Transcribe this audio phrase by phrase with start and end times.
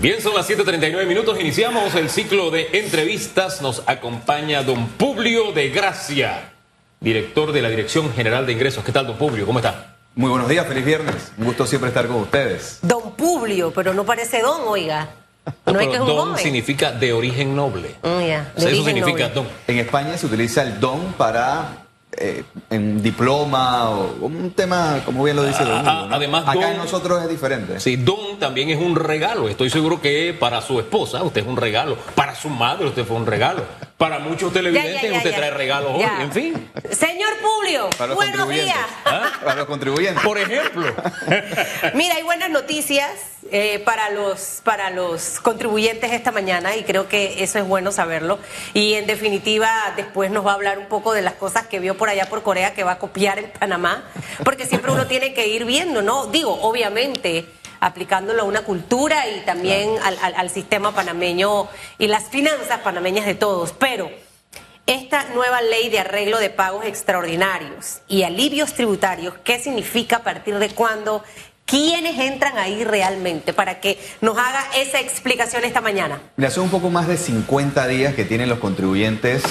[0.00, 1.38] Bien, son las 7:39 minutos.
[1.40, 3.60] Iniciamos el ciclo de entrevistas.
[3.60, 6.52] Nos acompaña don Publio de Gracia,
[7.00, 8.82] director de la Dirección General de Ingresos.
[8.82, 9.44] ¿Qué tal, don Publio?
[9.44, 9.96] ¿Cómo está?
[10.14, 11.32] Muy buenos días, feliz viernes.
[11.36, 12.78] Un gusto siempre estar con ustedes.
[12.82, 15.08] Don Publio, pero no parece don, oiga.
[15.66, 16.42] No, No, es que es un don joven.
[16.42, 17.94] significa de origen noble.
[18.02, 19.34] Mm, O de sea, eso significa noble.
[19.34, 19.48] don.
[19.66, 21.86] En España se utiliza el don para
[22.16, 26.16] eh, en diploma o un tema, como bien lo dice Don Ah, Hugo, ¿no?
[26.16, 27.78] además, Acá don- en nosotros es diferente.
[27.78, 29.48] Sí, don también es un regalo.
[29.48, 31.96] Estoy seguro que para su esposa usted es un regalo.
[32.14, 33.64] Para su madre usted fue un regalo.
[33.96, 35.36] Para muchos televidentes ya, ya, usted ya.
[35.36, 36.02] trae regalos hoy.
[36.20, 36.70] En fin.
[36.90, 38.74] Señor Publio, Para los buenos contribuyentes.
[38.74, 38.86] días.
[39.04, 39.30] ¿Ah?
[39.44, 40.24] Para los contribuyentes.
[40.24, 40.94] Por ejemplo.
[41.94, 43.10] Mira, hay buenas noticias
[43.52, 48.38] eh, para los para los contribuyentes esta mañana y creo que eso es bueno saberlo.
[48.72, 51.96] Y en definitiva, después nos va a hablar un poco de las cosas que vio
[51.98, 54.04] por allá por Corea que va a copiar en Panamá,
[54.44, 56.26] porque siempre uno tiene que ir viendo, ¿no?
[56.26, 57.44] Digo, obviamente
[57.80, 61.66] aplicándolo a una cultura y también al, al- al sistema panameño
[61.98, 64.10] y las finanzas panameñas de todos, pero
[64.86, 70.58] esta nueva ley de arreglo de pagos extraordinarios y alivios tributarios, ¿qué significa a partir
[70.58, 71.22] de cuándo?
[71.64, 73.52] ¿Quiénes entran ahí realmente?
[73.52, 76.20] Para que nos haga esa explicación esta mañana.
[76.36, 79.42] Mira, son un poco más de 50 días que tienen los contribuyentes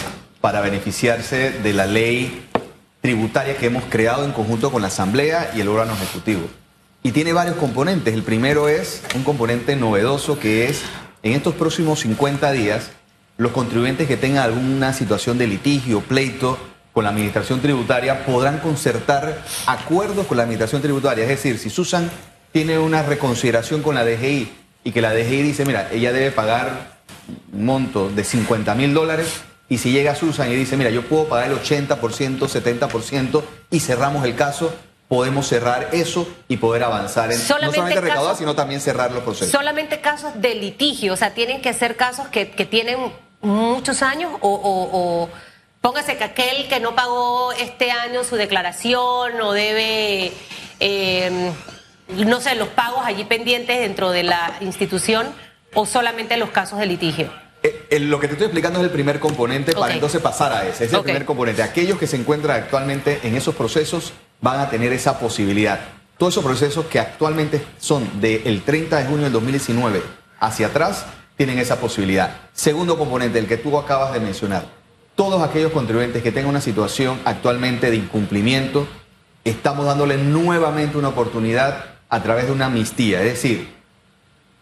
[0.41, 2.45] para beneficiarse de la ley
[2.99, 6.41] tributaria que hemos creado en conjunto con la Asamblea y el órgano ejecutivo.
[7.01, 8.13] Y tiene varios componentes.
[8.13, 10.81] El primero es un componente novedoso que es,
[11.23, 12.91] en estos próximos 50 días,
[13.37, 16.57] los contribuyentes que tengan alguna situación de litigio, pleito
[16.91, 21.23] con la administración tributaria, podrán concertar acuerdos con la administración tributaria.
[21.23, 22.09] Es decir, si Susan
[22.51, 24.51] tiene una reconsideración con la DGI
[24.83, 26.99] y que la DGI dice, mira, ella debe pagar
[27.53, 31.29] un monto de 50 mil dólares y si llega Susan y dice, mira, yo puedo
[31.29, 31.97] pagar el 80%,
[32.39, 34.73] 70% y cerramos el caso,
[35.09, 39.23] podemos cerrar eso y poder avanzar en no Solamente solamente recaudar, sino también cerrar los
[39.23, 39.49] procesos.
[39.51, 44.31] Solamente casos de litigio, o sea, tienen que ser casos que, que tienen muchos años
[44.39, 44.89] o, o-
[45.23, 45.29] o
[45.81, 50.31] póngase que aquel que no pagó este año su declaración o debe,
[50.79, 51.51] eh,
[52.09, 55.27] no sé, los pagos allí pendientes dentro de la institución
[55.73, 57.31] o solamente los casos de litigio.
[57.63, 60.67] Eh, eh, lo que te estoy explicando es el primer componente para entonces pasar a
[60.67, 60.85] ese.
[60.85, 61.61] Es el primer componente.
[61.63, 65.79] Aquellos que se encuentran actualmente en esos procesos van a tener esa posibilidad.
[66.17, 70.01] Todos esos procesos que actualmente son del 30 de junio del 2019
[70.39, 71.05] hacia atrás
[71.37, 72.35] tienen esa posibilidad.
[72.53, 74.65] Segundo componente, el que tú acabas de mencionar.
[75.15, 78.87] Todos aquellos contribuyentes que tengan una situación actualmente de incumplimiento,
[79.45, 83.19] estamos dándole nuevamente una oportunidad a través de una amnistía.
[83.21, 83.73] Es decir,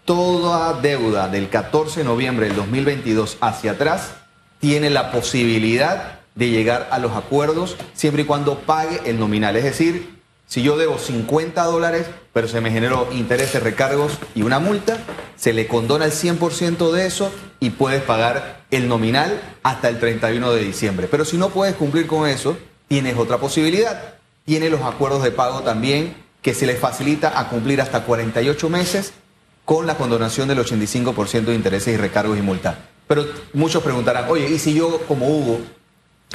[0.06, 4.12] toda deuda del 14 de noviembre del 2022 hacia atrás
[4.60, 9.56] tiene la posibilidad de llegar a los acuerdos siempre y cuando pague el nominal.
[9.56, 14.60] Es decir, si yo debo 50 dólares, pero se me generó intereses, recargos y una
[14.60, 14.98] multa,
[15.36, 20.52] se le condona el 100% de eso y puedes pagar el nominal hasta el 31
[20.52, 21.08] de diciembre.
[21.10, 22.56] Pero si no puedes cumplir con eso,
[22.88, 24.14] tienes otra posibilidad.
[24.46, 29.12] Tiene los acuerdos de pago también que se les facilita a cumplir hasta 48 meses
[29.66, 32.78] con la condonación del 85% de intereses y recargos y multas.
[33.08, 35.60] Pero muchos preguntarán, oye, ¿y si yo como Hugo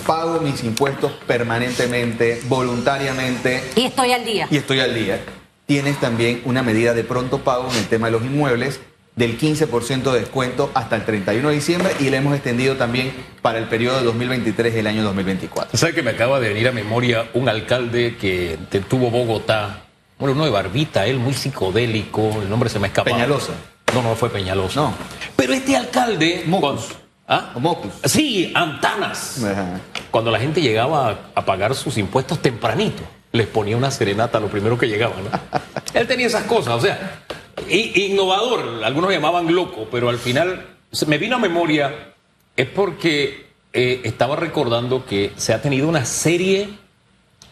[0.06, 4.48] pago mis impuestos permanentemente, voluntariamente Y estoy al día.
[4.50, 5.20] y estoy al día?
[5.66, 8.80] Tienes también una medida de pronto pago en el tema de los inmuebles
[9.14, 13.58] del 15% de descuento hasta el 31 de diciembre y le hemos extendido también para
[13.58, 15.76] el periodo de 2023 y el año 2024.
[15.78, 19.82] ¿Sabe que me acaba de venir a memoria un alcalde que te- tuvo Bogotá?
[20.18, 23.10] Bueno, uno de Barbita, él muy psicodélico, el nombre se me escapa.
[23.10, 23.52] Peñalosa.
[23.94, 24.80] No, no fue Peñalosa.
[24.80, 24.94] No.
[25.36, 26.44] Pero este alcalde.
[26.46, 26.88] Mocus.
[27.28, 27.52] ¿Ah?
[27.56, 27.92] Mocus.
[28.04, 29.42] Sí, Antanas.
[29.44, 29.80] Ajá.
[30.10, 33.02] Cuando la gente llegaba a, pagar sus impuestos tempranito,
[33.32, 35.60] les ponía una serenata lo primero que llegaba, ¿no?
[35.98, 37.24] Él tenía esas cosas, o sea,
[37.68, 42.12] innovador, algunos llamaban loco, pero al final se me vino a memoria,
[42.56, 46.68] es porque eh, estaba recordando que se ha tenido una serie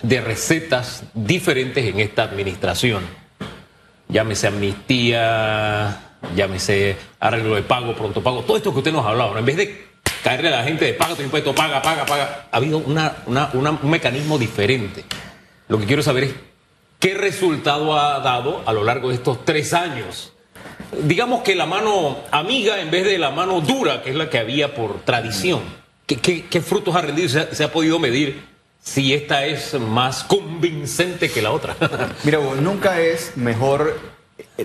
[0.02, 3.02] de recetas diferentes en esta administración.
[4.08, 9.36] Llámese amnistía, llámese arreglo de pago, pronto pago, todo esto que usted nos ha hablado,
[9.38, 9.86] en vez de
[10.22, 13.50] caerle a la gente de paga tu impuesto, paga, paga, paga, ha habido una, una-
[13.54, 15.04] un mecanismo diferente.
[15.68, 16.34] Lo que quiero saber es
[16.98, 20.32] qué resultado ha dado a lo largo de estos tres años.
[21.04, 24.38] Digamos que la mano amiga en vez de la mano dura, que es la que
[24.38, 25.60] había por tradición.
[26.06, 27.28] ¿Qué, frutos ha rendido?
[27.28, 28.42] ¿Se ha, se ha podido medir
[28.82, 31.76] si esta es más convincente que la otra?
[32.24, 33.96] Mira, nunca es mejor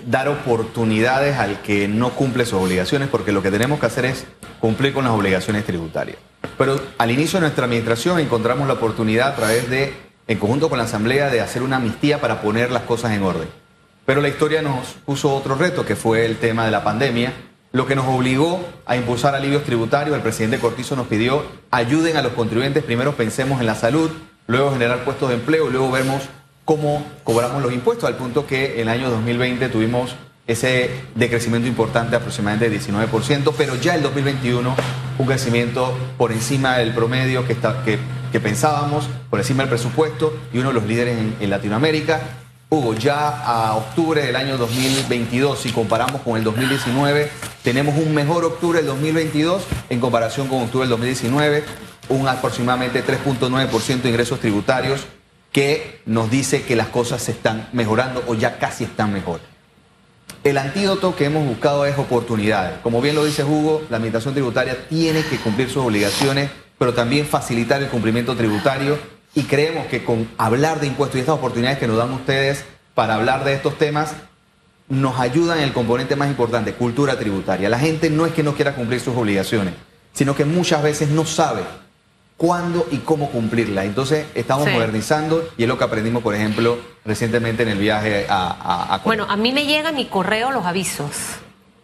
[0.06, 4.26] dar oportunidades al que no cumple sus obligaciones, porque lo que tenemos que hacer es
[4.60, 6.18] cumplir con las obligaciones tributarias.
[6.58, 9.94] Pero al inicio de nuestra administración encontramos la oportunidad a través de,
[10.26, 13.48] en conjunto con la Asamblea, de hacer una amnistía para poner las cosas en orden.
[14.04, 17.32] Pero la historia nos puso otro reto, que fue el tema de la pandemia,
[17.72, 20.16] lo que nos obligó a impulsar alivios tributarios.
[20.16, 24.10] El presidente Cortizo nos pidió ayuden a los contribuyentes, primero pensemos en la salud,
[24.46, 26.22] luego generar puestos de empleo, luego vemos
[26.66, 30.16] cómo cobramos los impuestos, al punto que en el año 2020 tuvimos
[30.46, 34.74] ese decrecimiento importante, aproximadamente del 19%, pero ya el 2021
[35.18, 37.98] un crecimiento por encima del promedio que, está, que,
[38.40, 42.20] pensábamos, por encima del presupuesto y uno de los líderes en, en Latinoamérica.
[42.68, 47.30] Hugo, ya a octubre del año 2022, si comparamos con el 2019,
[47.62, 51.64] tenemos un mejor octubre del 2022 en comparación con octubre del 2019,
[52.08, 55.06] un aproximadamente 3.9% de ingresos tributarios
[55.56, 59.40] que nos dice que las cosas se están mejorando o ya casi están mejor.
[60.44, 62.78] El antídoto que hemos buscado es oportunidades.
[62.82, 67.24] Como bien lo dice Hugo, la administración tributaria tiene que cumplir sus obligaciones, pero también
[67.24, 68.98] facilitar el cumplimiento tributario
[69.34, 72.62] y creemos que con hablar de impuestos y estas oportunidades que nos dan ustedes
[72.94, 74.12] para hablar de estos temas,
[74.90, 77.70] nos ayudan en el componente más importante, cultura tributaria.
[77.70, 79.72] La gente no es que no quiera cumplir sus obligaciones,
[80.12, 81.62] sino que muchas veces no sabe
[82.36, 83.84] cuándo y cómo cumplirla.
[83.84, 84.70] Entonces estamos Sí.
[84.72, 88.98] modernizando y es lo que aprendimos, por ejemplo, recientemente en el viaje a, a, a
[88.98, 91.12] Bueno, a mí me llega mi correo los avisos.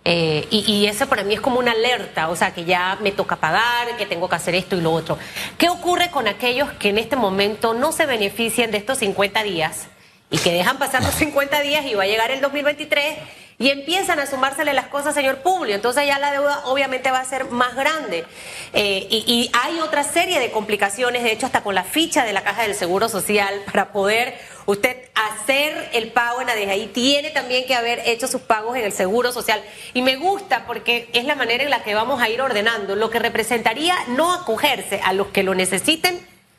[0.04, 3.12] Eh, y, y eso para mí es como una alerta, o sea, que ya me
[3.12, 5.16] toca pagar, que tengo que hacer esto y lo otro.
[5.58, 9.86] ¿Qué ocurre con aquellos que en este momento no se benefician de estos 50 días
[10.28, 13.16] y que dejan pasar los 50 días y va a llegar el 2023
[13.62, 15.76] y empiezan a sumársele las cosas, señor Publio?
[15.76, 18.24] Entonces ya la deuda obviamente va a ser más grande.
[18.72, 22.42] Eh, y, hay otra serie de complicaciones, de hecho hasta con la ficha de la
[22.42, 24.34] Caja del Seguro Social para poder
[24.66, 28.84] usted hacer el pago en la DGI, tiene también que haber hecho sus pagos en
[28.84, 29.62] el Seguro Social.
[29.94, 33.10] Y me gusta porque es la manera en la que vamos a ir ordenando, lo
[33.10, 36.18] que representaría no acogerse a los que lo necesiten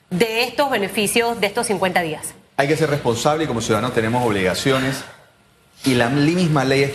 [0.09, 2.33] de estos beneficios de estos 50 días.
[2.55, 5.03] Hay que ser responsable y como ciudadanos tenemos obligaciones
[5.85, 6.93] y la misma ley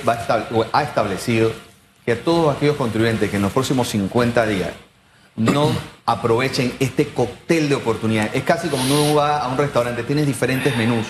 [0.73, 1.53] ha establecido
[2.07, 4.71] que todos aquellos contribuyentes que en los próximos 50 días
[5.37, 5.71] no
[6.07, 8.35] aprovechen este cóctel de oportunidades.
[8.35, 11.07] Es casi como uno va a un restaurante, tienes diferentes menús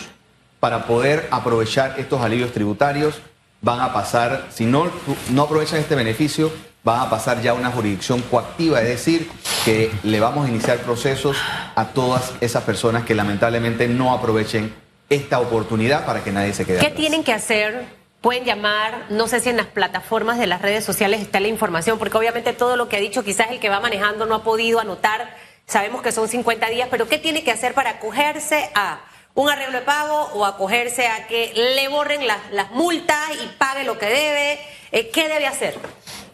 [0.61, 3.21] para poder aprovechar estos alivios tributarios.
[3.63, 4.91] Van a pasar, si no,
[5.31, 6.53] no aprovechan este beneficio,
[6.85, 9.31] van a pasar ya a una jurisdicción coactiva, es decir,
[9.65, 11.37] que le vamos a iniciar procesos
[11.75, 14.73] a todas esas personas que lamentablemente no aprovechen
[15.11, 16.99] esta oportunidad para que nadie se quede ¿Qué atrás.
[16.99, 17.85] tienen que hacer?
[18.21, 21.99] Pueden llamar, no sé si en las plataformas de las redes sociales está la información,
[21.99, 24.81] porque obviamente todo lo que ha dicho quizás el que va manejando no ha podido
[24.81, 25.37] anotar.
[25.67, 29.01] Sabemos que son 50 días, pero ¿qué tiene que hacer para acogerse a
[29.35, 33.85] un arreglo de pago o acogerse a que le borren las, las multas y pague
[33.85, 34.59] lo que debe?
[34.91, 35.77] Eh, ¿Qué debe hacer?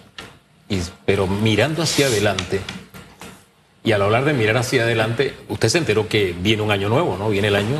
[1.05, 2.59] Pero mirando hacia adelante,
[3.87, 7.15] y al hablar de mirar hacia adelante, usted se enteró que viene un año nuevo,
[7.17, 7.29] ¿no?
[7.29, 7.77] Viene el año.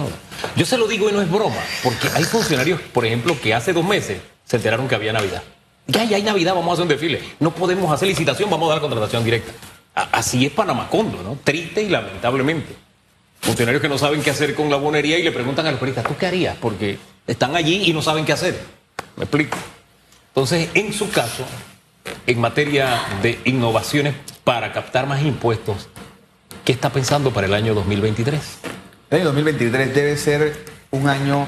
[0.56, 3.74] Yo se lo digo y no es broma, porque hay funcionarios, por ejemplo, que hace
[3.74, 5.44] dos meses se enteraron que había Navidad.
[5.86, 7.22] Ya, ya hay Navidad, vamos a hacer un desfile.
[7.42, 9.52] No podemos hacer licitación, vamos a dar contratación directa.
[9.96, 11.38] Así es Panamacondo, ¿no?
[11.44, 12.74] Triste y lamentablemente.
[13.42, 16.10] Funcionarios que no saben qué hacer con la bonería y le preguntan a los periodistas,
[16.10, 16.56] ¿tú qué harías?
[16.56, 16.98] Porque
[17.28, 18.58] están allí y no saben qué hacer.
[19.18, 19.58] ¿Me explico?
[20.30, 21.46] Entonces, en su caso,
[22.26, 24.14] en materia de innovaciones
[24.46, 25.90] para captar más impuestos,
[26.68, 28.42] ¿qué está pensando para el año 2023?
[29.10, 31.48] El año 2023 debe ser un año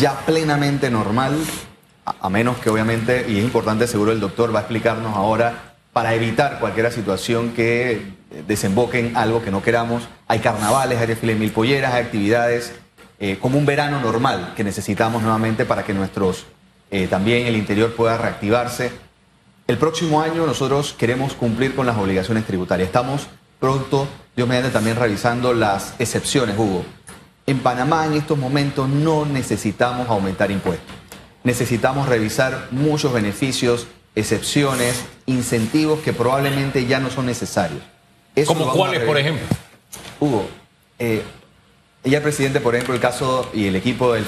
[0.00, 1.38] ya plenamente normal,
[2.04, 6.12] a, menos que obviamente, y es importante, seguro el doctor va a explicarnos ahora, para
[6.12, 10.08] evitar cualquier situación que eh, desemboque en algo que no queramos.
[10.26, 12.74] Hay carnavales, hay desfiles de mil polleras, hay actividades
[13.20, 16.46] eh, como un verano normal que necesitamos nuevamente para que nuestros,
[16.90, 18.90] eh, también el interior pueda reactivarse.
[19.68, 22.88] El próximo año nosotros queremos cumplir con las obligaciones tributarias.
[22.88, 23.28] Estamos
[23.58, 26.84] pronto, Dios mediante, también revisando las excepciones, Hugo.
[27.46, 30.94] En Panamá en estos momentos no necesitamos aumentar impuestos.
[31.44, 33.86] Necesitamos revisar muchos beneficios
[34.16, 37.82] excepciones, incentivos que probablemente ya no son necesarios.
[38.34, 39.46] Eso ¿Como cuáles, por ejemplo?
[40.18, 40.48] Hugo,
[40.98, 41.22] eh,
[42.02, 44.24] ya el presidente, por ejemplo, el caso y el equipo del,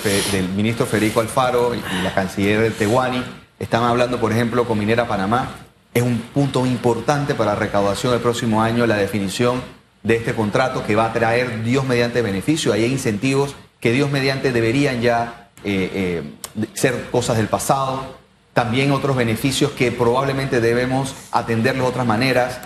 [0.55, 3.23] ministro Federico Alfaro y, la canciller Tehuani
[3.59, 5.49] estaban hablando, por ejemplo, con Minera Panamá.
[5.95, 9.63] Es un punto importante para la recaudación del próximo año la definición
[10.03, 12.73] de este contrato que va a traer Dios mediante beneficio.
[12.73, 16.23] Hay incentivos que Dios mediante deberían ya eh,
[16.55, 18.17] eh, ser cosas del pasado.
[18.53, 22.61] También otros beneficios que probablemente debemos atenderlos de otras maneras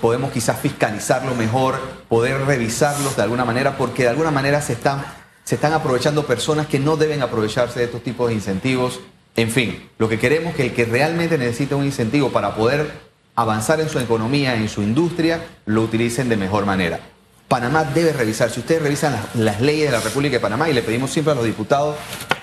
[0.00, 5.04] podemos quizás fiscalizarlo mejor, poder revisarlos de alguna manera, porque de alguna manera se están,
[5.44, 9.00] se están aprovechando personas que no deben aprovecharse de estos tipos de incentivos.
[9.38, 12.90] En fin, lo que queremos es que el que realmente necesita un incentivo para poder
[13.36, 16.98] avanzar en su economía, en su industria, lo utilicen de mejor manera.
[17.46, 20.82] Panamá debe revisar, si ustedes revisan las, leyes de la República de Panamá, y le
[20.82, 21.94] pedimos siempre a los diputados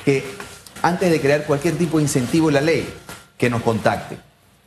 [0.06, 0.24] que
[0.84, 2.88] antes de crear cualquier tipo de incentivo en la ley,
[3.38, 4.18] que nos contacten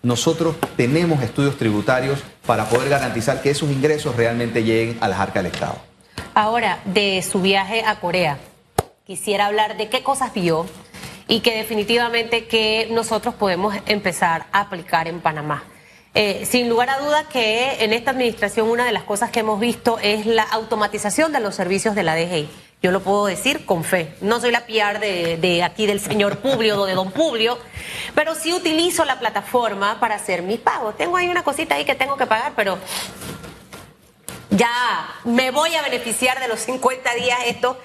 [0.03, 5.43] nosotros tenemos estudios tributarios para poder garantizar que esos ingresos realmente lleguen a las arcas
[5.43, 5.77] del Estado.
[6.35, 8.39] Ahora, de su viaje a Corea,
[9.07, 10.67] quisiera hablar de qué cosas vio
[11.29, 15.63] y que definitivamente que nosotros podemos empezar a aplicar en Panamá.
[16.15, 19.61] Eh, sin lugar a duda que en esta administración una de las cosas que hemos
[19.61, 22.49] visto es la automatización de los servicios de la DGI.
[22.81, 24.15] Yo lo puedo decir con fe.
[24.21, 27.59] No soy la PR de, aquí del señor Publio o de don Publio,
[28.15, 30.97] pero sí utilizo la plataforma para hacer mis pagos.
[30.97, 32.79] Tengo ahí una cosita ahí que tengo que pagar, pero
[34.51, 37.77] ya me voy a beneficiar de los 50 días estos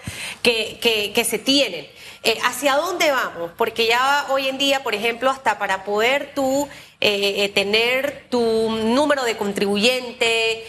[0.43, 0.79] que,
[1.13, 1.87] que, se tienen.
[2.23, 3.51] Eh, ¿Hacia dónde vamos?
[3.57, 6.67] Porque ya hoy en día, por ejemplo, hasta para poder tú
[7.01, 8.39] eh, eh, tener tu
[8.69, 10.63] número de contribuyente,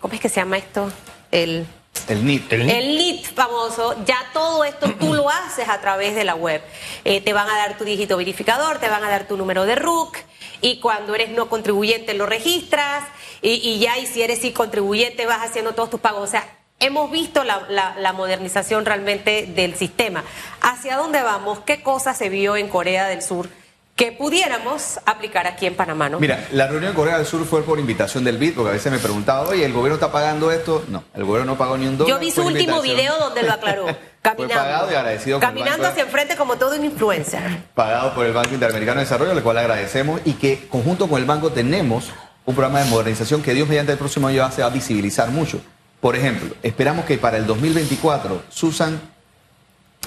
[0.00, 0.90] ¿cómo es que se llama esto?
[1.30, 1.66] El
[2.08, 2.52] el NIT.
[2.52, 3.24] El NIT.
[3.34, 6.62] famoso, ya todo esto tú lo haces a través de la web.
[7.04, 9.74] Eh, te van a dar tu dígito verificador, te van a dar tu número de
[9.74, 10.16] RUC
[10.60, 13.04] y cuando eres no contribuyente lo registras
[13.42, 16.22] y, ya y si eres sí contribuyente vas haciendo todos tus pagos.
[16.22, 20.24] O sea, hemos visto la, modernización realmente del sistema.
[20.60, 21.60] ¿Hacia dónde vamos?
[21.60, 23.48] ¿Qué cosas se vio en Corea del Sur?
[23.96, 26.20] que pudiéramos aplicar aquí en Panamá, ¿no?
[26.20, 28.92] Mira, la reunión de Corea del Sur fue por invitación del BID, porque a veces
[28.92, 30.84] me preguntaba, oye, ¿el gobierno está pagando esto?
[30.88, 32.14] No, el gobierno no pagó ni un dólar.
[32.14, 33.86] Yo vi su último video donde lo aclaró.
[34.20, 34.52] Caminando.
[34.54, 37.40] Fue pagado y agradecido Caminando hacia enfrente como todo un influencer.
[37.74, 41.24] Pagado por el Banco Interamericano de Desarrollo, al cual agradecemos, y que conjunto con el
[41.24, 42.10] banco tenemos
[42.44, 45.62] un programa de modernización que Dios mediante el próximo año se va a visibilizar mucho.
[46.00, 49.00] Por ejemplo, esperamos que para el 2024 Susan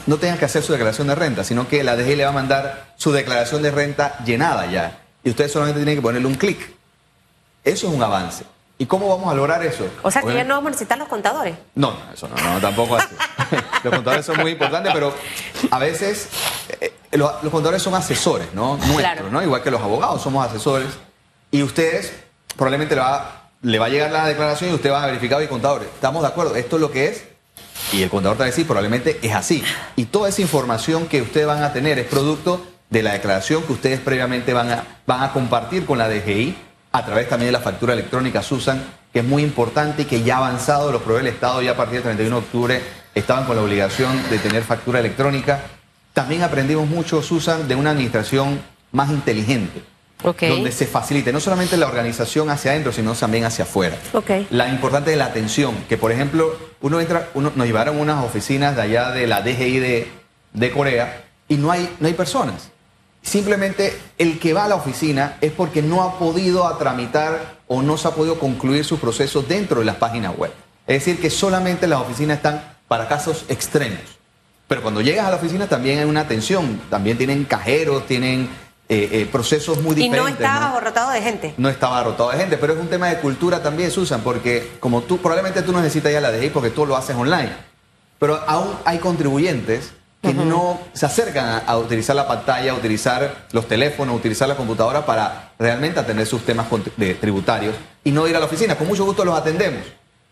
[0.05, 2.33] no tengan que hacer su declaración de renta, sino que la DG le va a
[2.33, 5.01] mandar su declaración de renta llenada ya.
[5.23, 6.73] Y ustedes solamente tienen que ponerle un clic.
[7.63, 8.45] Eso es un avance.
[8.77, 9.89] ¿Y cómo vamos a lograr eso?
[10.03, 11.53] O sea, que ya no vamos a necesitar los contadores.
[11.75, 13.13] No, eso no, no tampoco así.
[13.83, 15.13] los contadores son muy importantes, pero
[15.69, 16.29] a veces
[16.79, 18.77] eh, los, contadores son asesores, ¿no?
[18.77, 19.43] Nuestros, ¿no?
[19.43, 20.87] Igual que los abogados somos asesores.
[21.51, 22.13] Y ustedes
[22.55, 25.47] probablemente le va, le va a llegar la declaración y usted va a verificar y
[25.47, 25.87] contadores.
[25.93, 26.55] ¿Estamos de acuerdo?
[26.55, 27.23] Esto es lo que es
[27.93, 29.63] y el contador te va a decir, probablemente es así.
[29.95, 33.73] Y toda esa información que ustedes van a tener es producto de la declaración que
[33.73, 36.55] ustedes previamente van a, van a compartir con la DGI
[36.91, 38.81] a través también de la factura electrónica Susan,
[39.13, 41.95] que es muy importante y que ya avanzado, los provee el Estado ya a partir
[41.95, 42.81] del 31 de octubre
[43.13, 45.61] estaban con la obligación de tener factura electrónica.
[46.13, 48.61] También aprendimos mucho, Susan, de una administración
[48.91, 49.83] más inteligente
[50.23, 53.97] donde se facilite no solamente la organización hacia adentro, sino también hacia afuera.
[54.49, 58.75] La importante de la atención, que por ejemplo, uno entra, uno, nos llevaron unas oficinas
[58.75, 59.79] de allá de la DGI
[60.53, 62.69] de, Corea y no hay, no hay personas.
[63.21, 67.97] Simplemente el que va a la oficina es porque no ha podido tramitar o no
[67.97, 70.51] se ha podido concluir su proceso dentro de las páginas web.
[70.87, 73.99] Es decir, que solamente las oficinas están para casos extremos.
[74.67, 78.49] Pero cuando llegas a la oficina también hay una atención, también tienen cajeros, tienen
[78.91, 80.19] eh, eh, procesos muy diferentes.
[80.19, 81.53] Y no estaba abarrotado de gente.
[81.57, 85.03] No estaba abarrotado de gente, pero es un tema de cultura también, Susan, porque como
[85.03, 87.51] tú, probablemente tú no necesitas ya la DGI porque tú lo haces online,
[88.17, 89.91] pero aún hay contribuyentes
[90.23, 94.55] que no se acercan a, utilizar la pantalla, a utilizar los teléfonos, a utilizar la
[94.55, 96.65] computadora para realmente atender sus temas
[97.21, 98.75] tributarios y no ir a la oficina.
[98.75, 99.83] Con mucho gusto los atendemos,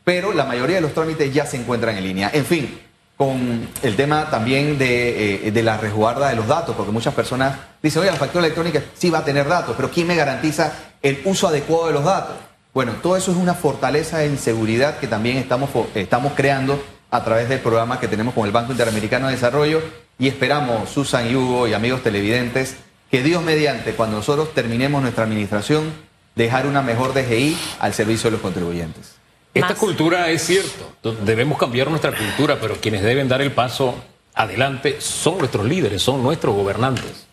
[0.04, 2.32] pero la mayoría de los trámites ya se encuentran en línea.
[2.34, 2.80] En fin,
[3.18, 7.58] con el tema también de, eh, de, la resguarda de los datos, porque muchas personas
[7.82, 10.72] dicen, oye, la factura electrónica sí va a tener datos, pero ¿quién me garantiza
[11.02, 12.36] el uso adecuado de los datos?
[12.76, 17.50] Bueno, todo eso es una fortaleza en seguridad que también estamos, estamos creando a través
[17.50, 19.82] del programa que tenemos con el Banco Interamericano de Desarrollo
[20.20, 22.76] y esperamos, Susan y Hugo y amigos televidentes,
[23.10, 25.92] que Dios mediante, cuando nosotros terminemos nuestra administración,
[26.36, 29.16] dejar una mejor DGI al servicio de los contribuyentes.
[29.60, 30.92] Esta cultura es cierto,
[31.24, 33.96] debemos cambiar nuestra cultura, pero quienes deben dar el paso
[34.34, 37.28] adelante son nuestros líderes, son nuestros gobernantes.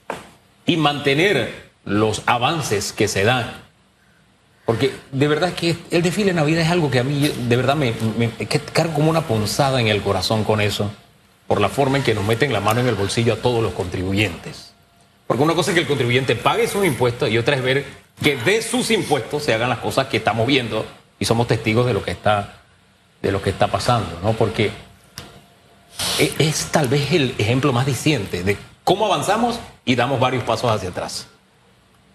[0.66, 3.62] Y mantener los avances que se dan.
[4.64, 7.76] Porque de verdad que el desfile de Navidad es algo que a mí de verdad
[7.76, 10.90] me, me que cargo como una punzada en el corazón con eso,
[11.46, 13.74] por la forma en que nos meten la mano en el bolsillo a todos los
[13.74, 14.72] contribuyentes.
[15.26, 17.84] Porque una cosa es que el contribuyente pague sus impuestos y otra es ver
[18.22, 20.86] que de sus impuestos se hagan las cosas que estamos viendo
[21.24, 22.60] y somos testigos de lo que está,
[23.22, 24.34] de lo que está pasando, ¿no?
[24.34, 24.70] Porque
[26.18, 30.70] es, es tal vez el ejemplo más diciente de cómo avanzamos y damos varios pasos
[30.70, 31.28] hacia atrás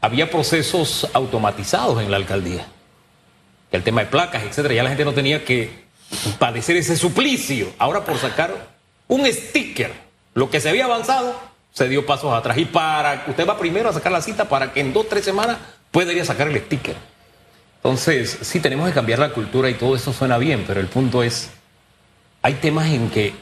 [0.01, 2.65] había procesos automatizados en la alcaldía.
[3.71, 5.85] El tema de placas, etcétera, ya la gente no tenía que
[6.39, 7.71] padecer ese suplicio.
[7.77, 8.69] Ahora por sacar
[9.07, 9.91] un sticker,
[10.33, 11.39] lo que se había avanzado,
[11.71, 12.57] se dio pasos atrás.
[12.57, 15.57] Y para usted va primero a sacar la cita para que en dos, tres semanas
[15.91, 16.95] pueda ir a sacar el sticker.
[17.83, 21.23] Entonces, sí tenemos que cambiar la cultura y todo eso suena bien, pero el punto
[21.23, 21.49] es,
[22.41, 23.33] hay temas en que,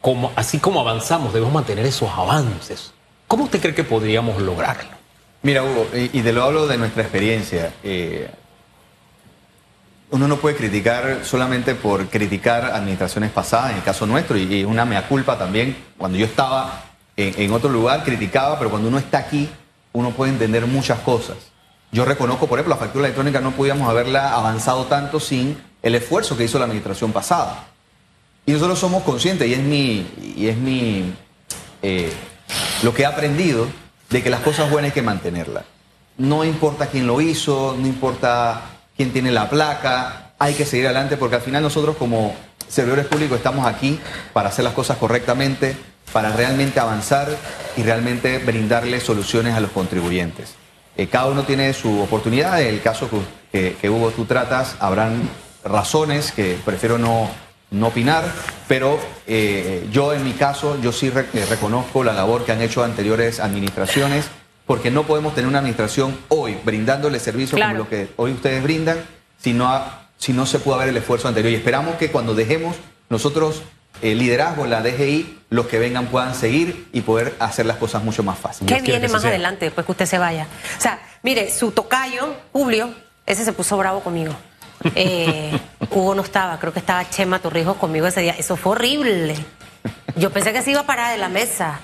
[0.00, 2.92] como, así como avanzamos, debemos mantener esos avances.
[3.28, 4.90] ¿Cómo usted cree que podríamos lograrlo?
[5.42, 7.74] Mira, Hugo, y de lo hablo de nuestra experiencia.
[7.82, 8.30] Eh,
[10.10, 14.64] uno no puede criticar solamente por criticar administraciones pasadas, en el caso nuestro, y, y
[14.64, 15.76] una mea culpa también.
[15.98, 16.84] Cuando yo estaba
[17.16, 19.50] en, en, otro lugar, criticaba, pero cuando uno está aquí,
[19.92, 21.36] uno puede entender muchas cosas.
[21.94, 26.36] Yo reconozco, por ejemplo, la factura electrónica no podíamos haberla avanzado tanto sin el esfuerzo
[26.36, 27.66] que hizo la administración pasada.
[28.44, 30.04] Y nosotros somos conscientes, y es mi,
[30.36, 31.14] y es mi
[31.82, 32.12] eh,
[32.82, 33.68] lo que he aprendido
[34.10, 35.66] de que las cosas buenas hay que mantenerlas.
[36.18, 38.62] No importa quién lo hizo, no importa
[38.96, 42.34] quién tiene la placa, hay que seguir adelante porque al final nosotros como
[42.66, 44.00] servidores públicos estamos aquí
[44.32, 45.76] para hacer las cosas correctamente,
[46.12, 47.28] para realmente avanzar
[47.76, 50.63] y realmente brindarle soluciones a los contribuyentes.
[50.96, 53.08] Eh, cada uno tiene su oportunidad, en el caso
[53.50, 55.28] que, que, Hugo tú tratas, habrán
[55.64, 57.28] razones que prefiero no,
[57.70, 58.24] no opinar,
[58.68, 62.62] pero eh, yo en mi caso, yo sí re eh, reconozco la labor que han
[62.62, 64.26] hecho anteriores administraciones,
[64.66, 67.72] porque no podemos tener una administración hoy brindándole servicios claro.
[67.72, 68.98] como lo que hoy ustedes brindan,
[69.38, 69.82] si no,
[70.16, 71.52] si no se pudo haber el esfuerzo anterior.
[71.52, 72.76] Y esperamos que cuando dejemos
[73.10, 73.62] nosotros
[74.04, 78.04] el liderazgo en la DGI, los que vengan puedan seguir y poder hacer las cosas
[78.04, 78.72] mucho más fáciles.
[78.72, 80.46] ¿Qué viene más adelante después que usted se vaya?
[80.78, 84.34] O sea, mire, su tocayo, Publio, ese se puso bravo conmigo.
[84.94, 85.58] Eh,
[85.90, 88.34] Hugo no estaba, creo que estaba Chema Torrijos conmigo ese día.
[88.38, 89.34] Eso fue horrible.
[90.16, 91.80] Yo pensé que se iba a parar de la mesa.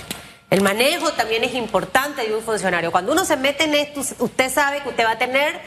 [0.51, 2.92] El manejo también es importante de un funcionario.
[2.92, 5.59] Cuando uno se mete en esto, usted sabe que usted va a tener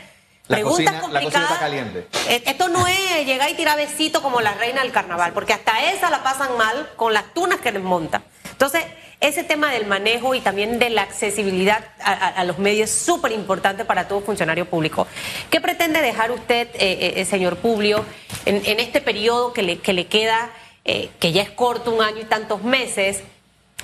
[0.48, 1.14] la preguntas cocina, complicadas.
[1.14, 2.08] La cocina está caliente.
[2.28, 5.92] Eh, Esto no es llegar y tirar besitos como la reina del carnaval, porque hasta
[5.92, 8.22] esa la pasan mal con las tunas que les monta.
[8.52, 8.84] Entonces,
[9.20, 12.96] ese tema del manejo y también de la accesibilidad a, a, a los medios es
[12.98, 15.08] súper importante para todo funcionario público.
[15.50, 18.06] ¿Qué pretende dejar usted, eh, eh, señor Publio,
[18.46, 20.50] en, en, este periodo que le, que le queda,
[20.84, 23.24] eh, que ya es corto, un año y tantos meses,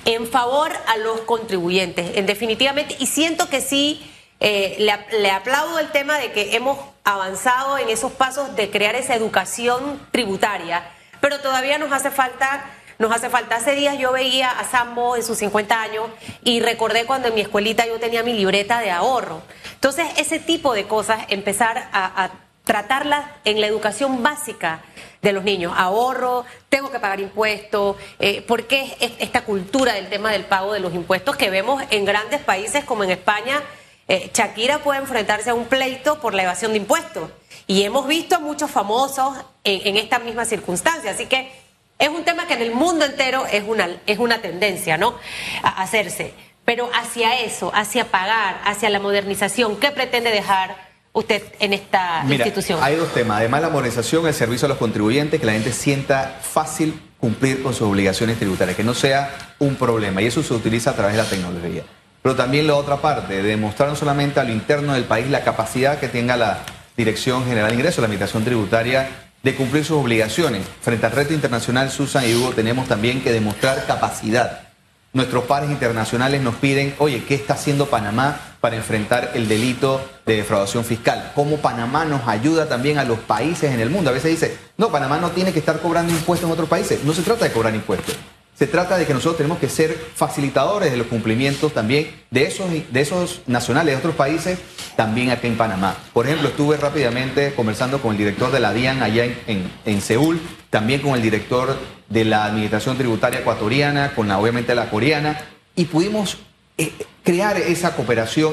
[0.04, 2.18] en favor a los contribuyentes?
[2.18, 7.78] En definitivamente, y siento que sí, eh, le, aplaudo el tema de que hemos avanzado
[7.78, 10.82] en esos pasos de crear esa educación tributaria,
[11.20, 12.64] pero todavía nos hace falta
[12.98, 13.56] nos hace falta.
[13.56, 16.04] Hace días yo veía a Sambo en sus 50 años
[16.44, 19.40] y recordé cuando en mi escuelita yo tenía mi libreta de ahorro.
[19.72, 22.30] Entonces, ese tipo de cosas, empezar a, a
[22.64, 24.82] tratarlas en la educación básica
[25.22, 25.72] de los niños.
[25.76, 30.72] Ahorro, tengo que pagar impuestos, eh, ¿por qué es esta cultura del tema del pago
[30.72, 33.62] de los impuestos que vemos en grandes países como en España?
[34.10, 37.30] Eh, Shakira puede enfrentarse a un pleito por la evasión de impuestos.
[37.68, 41.12] Y hemos visto a muchos famosos en, en esta misma circunstancia.
[41.12, 41.52] Así que
[41.96, 45.14] es un tema que en el mundo entero es una, es una tendencia, ¿no?
[45.62, 46.34] A hacerse.
[46.64, 50.76] Pero hacia eso, hacia pagar, hacia la modernización, ¿qué pretende dejar
[51.12, 52.80] usted en esta Mira, institución?
[52.82, 53.38] Hay dos temas.
[53.38, 57.74] Además, la modernización, el servicio a los contribuyentes, que la gente sienta fácil cumplir con
[57.74, 60.20] sus obligaciones tributarias, que no sea un problema.
[60.20, 61.84] Y eso se utiliza a través de la tecnología.
[62.22, 65.98] Pero también la otra parte, demostrar no solamente a lo interno del país la capacidad
[65.98, 66.60] que tenga la
[66.96, 69.08] Dirección General de Ingresos, la Administración Tributaria,
[69.42, 70.66] de cumplir sus obligaciones.
[70.82, 74.68] Frente al reto internacional, Susan y Hugo, tenemos también que demostrar capacidad.
[75.12, 80.36] Nuestros pares internacionales nos piden, oye, ¿qué está haciendo Panamá para enfrentar el delito de
[80.36, 81.32] defraudación fiscal?
[81.34, 84.10] ¿Cómo Panamá nos ayuda también a los países en el mundo?
[84.10, 87.02] A veces dice, no, Panamá no tiene que estar cobrando impuestos en otros países.
[87.02, 88.14] No se trata de cobrar impuestos.
[88.60, 92.68] Se trata de que nosotros tenemos que ser facilitadores de los cumplimientos también de esos,
[92.70, 94.58] de esos nacionales de otros países,
[94.96, 95.96] también acá en Panamá.
[96.12, 100.38] Por ejemplo, estuve rápidamente conversando con el director de la DIAN allá en, en, Seúl,
[100.68, 101.74] también con el director
[102.10, 105.40] de la Administración Tributaria Ecuatoriana, con la, obviamente la coreana,
[105.74, 106.36] y pudimos
[106.76, 106.92] eh,
[107.24, 108.52] crear esa cooperación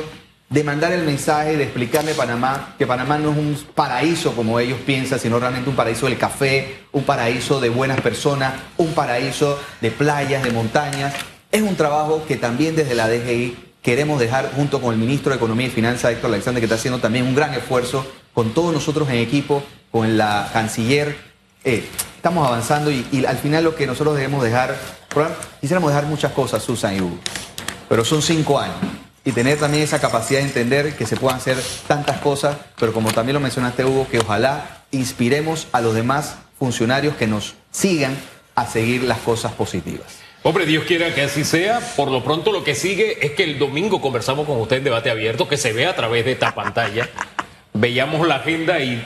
[0.49, 4.59] de mandar el mensaje, de explicarle a Panamá que Panamá no es un paraíso como
[4.59, 9.59] ellos piensan, sino realmente un paraíso del café, un paraíso de buenas personas, un paraíso
[9.81, 11.13] de playas, de montañas.
[11.51, 15.37] Es un trabajo que también desde la DGI queremos dejar junto con el ministro de
[15.37, 19.09] Economía y Finanzas, Héctor Alexander, que está haciendo también un gran esfuerzo, con todos nosotros
[19.09, 21.17] en equipo, con la canciller.
[21.65, 24.77] Eh, estamos avanzando y, y al final lo que nosotros debemos dejar,
[25.59, 27.17] quisiéramos dejar muchas cosas, Susan y Hugo,
[27.89, 28.77] pero son cinco años
[29.27, 33.11] y tener también esa capacidad de entender que se puedan hacer tantas cosas, pero como
[33.11, 38.15] también lo mencionaste Hugo, que ojalá inspiremos a los demás funcionarios que nos sigan
[38.55, 40.19] a seguir las cosas positivas.
[40.43, 41.81] Hombre, Dios quiera que así sea.
[41.97, 45.11] Por lo pronto lo que sigue es que el domingo conversamos con usted en debate
[45.11, 47.09] abierto, que se ve a través de esta pantalla.
[47.73, 49.05] Veíamos la agenda y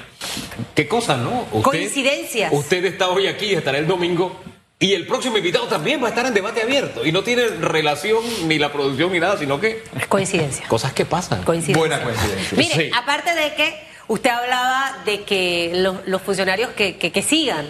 [0.76, 1.46] qué cosa, ¿no?
[1.64, 2.54] Coincidencias.
[2.54, 4.40] Usted está hoy aquí y estará el domingo
[4.82, 7.06] y el próximo invitado también va a estar en debate abierto.
[7.06, 9.84] Y no tiene relación ni la producción ni nada, sino que.
[10.10, 10.68] Coincidencia.
[10.68, 11.44] Cosas que pasan.
[11.44, 11.80] Coincidencia.
[11.80, 12.58] Buena coincidencia.
[12.58, 15.72] Mire, aparte de que usted hablaba de que
[16.08, 17.70] los, funcionarios que, que, sigan,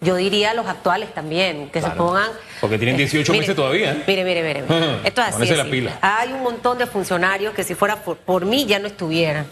[0.00, 2.30] yo diría los actuales también, que se pongan.
[2.62, 3.92] Porque tienen 18 eh, meses todavía.
[3.92, 4.04] ¿eh?
[4.06, 4.60] Mire, mire, mire.
[5.04, 5.54] Esto es así.
[5.54, 5.98] La pila.
[6.00, 9.46] Hay un montón de funcionarios que si fuera por mí ya no estuvieran.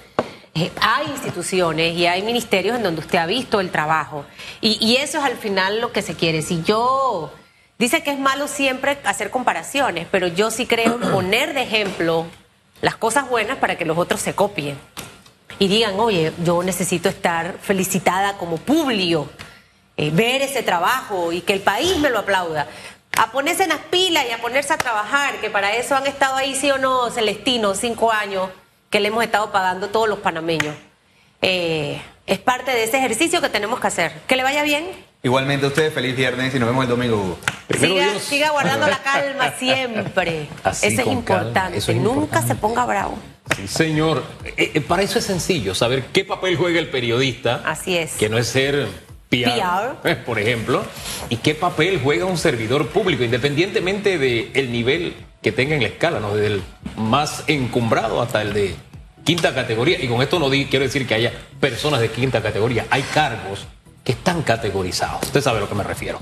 [0.57, 4.25] Eh, hay instituciones y hay ministerios en donde usted ha visto el trabajo.
[4.61, 6.43] Y, eso es al final lo que se quiere.
[6.43, 7.33] Si yo.
[7.77, 12.25] Dice que es malo siempre hacer comparaciones, pero yo sí creo poner de ejemplo
[12.81, 14.79] las cosas buenas para que los otros se copien.
[15.59, 19.29] Y digan, oye, yo necesito estar felicitada como Publio,
[19.97, 22.69] eh, ver ese trabajo y que el país me lo aplauda.
[23.19, 26.37] A ponerse en las pilas y a ponerse a trabajar, que para eso han estado
[26.37, 28.51] ahí, sí o no, Celestino, cinco años
[28.95, 30.73] que le hemos estado pagando todos los panameños.
[31.43, 34.13] Eh, es parte de ese ejercicio que tenemos que hacer.
[34.29, 34.87] Que le vaya bien.
[35.25, 37.37] Igualmente a ustedes, feliz viernes y nos vemos el domingo.
[38.21, 40.47] Siga, guardando la calma siempre.
[40.65, 41.95] eso es importante.
[41.95, 43.19] Nunca se ponga bravo.
[43.57, 44.23] Sí, señor.
[44.45, 47.63] Eh, eh, para eso es sencillo, saber qué papel juega el periodista.
[47.67, 48.13] Así es.
[48.13, 48.87] Que no es ser
[49.29, 50.85] PR, por ejemplo,
[51.31, 56.21] y qué papel juega un servidor público, independientemente del nivel que tenga en la escala,
[56.21, 56.35] ¿no?
[56.35, 56.63] desde el
[56.97, 58.75] más encumbrado hasta el de
[59.25, 60.03] quinta categoría.
[60.03, 63.67] Y con esto no quiero decir que haya personas de quinta categoría, hay cargos
[64.03, 65.23] que están categorizados.
[65.23, 66.19] Usted sabe a lo que me refiero.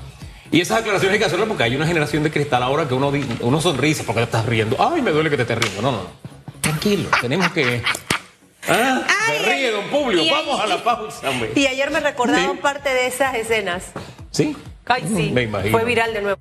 [0.51, 3.13] Y esas aclaraciones hay que hacerlas porque hay una generación de cristal ahora que uno,
[3.41, 4.77] uno sonríe porque te estás riendo.
[4.79, 5.83] Ay, me duele que te estés riendo.
[5.83, 6.11] No, no, no.
[6.61, 7.81] Tranquilo, tenemos que
[8.69, 10.23] Ah, me ríe, don Publio.
[10.33, 11.53] Vamos a la pausa, hombre.
[11.55, 13.93] Y ayer me recordaron parte de esas escenas.
[14.33, 14.57] ¿Sí?
[14.87, 15.31] Ay, sí.
[15.33, 15.79] Me imagino.
[15.79, 16.41] Fue viral de nuevo.